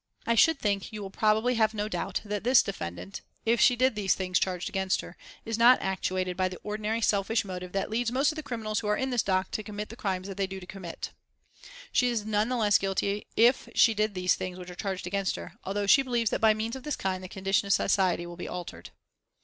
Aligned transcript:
I 0.25 0.33
should 0.33 0.57
think 0.57 0.91
you 0.91 1.03
will 1.03 1.11
probably 1.11 1.53
have 1.53 1.75
no 1.75 1.87
doubt 1.87 2.21
that 2.25 2.43
this 2.43 2.63
defendant, 2.63 3.21
if 3.45 3.61
she 3.61 3.75
did 3.75 3.93
these 3.93 4.15
things 4.15 4.39
charged 4.39 4.67
against 4.67 5.01
her, 5.01 5.15
is 5.45 5.59
not 5.59 5.79
actuated 5.79 6.35
by 6.35 6.47
the 6.49 6.57
ordinary 6.63 7.01
selfish 7.01 7.45
motive 7.45 7.71
that 7.73 7.91
leads 7.91 8.11
most 8.11 8.31
of 8.31 8.35
the 8.35 8.41
criminals 8.41 8.79
who 8.79 8.87
are 8.87 8.97
in 8.97 9.11
this 9.11 9.21
dock 9.21 9.51
to 9.51 9.61
commit 9.61 9.89
the 9.89 9.95
crimes 9.95 10.27
that 10.27 10.37
they 10.37 10.47
do 10.47 10.59
commit. 10.61 11.11
She 11.91 12.07
is 12.07 12.25
none 12.25 12.49
the 12.49 12.57
less 12.57 12.79
guilty 12.79 13.27
if 13.37 13.69
she 13.75 13.93
did 13.93 14.15
these 14.15 14.33
things 14.33 14.57
which 14.57 14.71
are 14.71 14.75
charged 14.75 15.05
against 15.05 15.35
her, 15.35 15.53
although 15.65 15.85
she 15.85 16.01
believes 16.01 16.31
that 16.31 16.41
by 16.41 16.55
means 16.55 16.75
of 16.75 16.81
this 16.81 16.95
kind 16.95 17.23
the 17.23 17.29
condition 17.29 17.67
of 17.67 17.73
society 17.73 18.25
will 18.25 18.35
be 18.37 18.47
altered." 18.47 18.89